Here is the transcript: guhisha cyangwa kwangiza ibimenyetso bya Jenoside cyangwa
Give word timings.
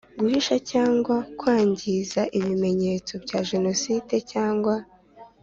guhisha 0.19 0.55
cyangwa 0.71 1.15
kwangiza 1.39 2.21
ibimenyetso 2.37 3.13
bya 3.23 3.39
Jenoside 3.49 4.15
cyangwa 4.31 4.75